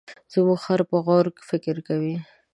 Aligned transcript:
زموږ 0.33 0.59
خر 0.65 0.81
په 0.89 0.97
غور 1.05 1.25
فکر 1.49 1.75
کوي. 1.87 2.15